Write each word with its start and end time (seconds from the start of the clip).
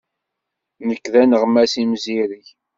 Nekk 0.87 1.05
d 1.13 1.15
aneɣmas 1.21 1.73
imzireg. 1.81 2.45